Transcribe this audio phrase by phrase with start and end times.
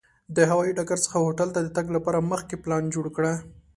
[0.35, 3.33] د هوایي ډګر څخه هوټل ته د تګ لپاره مخکې پلان جوړ کړه.